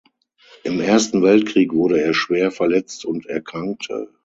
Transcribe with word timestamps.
Im 0.63 0.79
Ersten 0.79 1.21
Weltkrieg 1.21 1.73
wurde 1.75 2.01
er 2.01 2.15
schwer 2.15 2.49
verletzt 2.49 3.05
und 3.05 3.27
erkrankte. 3.27 4.11